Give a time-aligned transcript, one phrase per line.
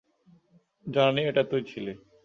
[0.85, 1.93] জানি এটা তুই ছিলি।